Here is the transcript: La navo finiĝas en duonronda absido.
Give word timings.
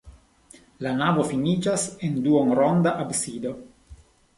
La 0.85 0.93
navo 1.01 1.27
finiĝas 1.33 1.85
en 2.09 2.19
duonronda 2.27 2.99
absido. 3.09 3.59